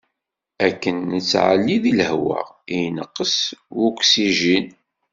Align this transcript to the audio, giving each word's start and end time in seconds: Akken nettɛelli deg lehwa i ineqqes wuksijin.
Akken 0.67 0.97
nettɛelli 1.11 1.77
deg 1.83 1.93
lehwa 1.99 2.39
i 2.75 2.77
ineqqes 2.87 3.35
wuksijin. 3.77 4.67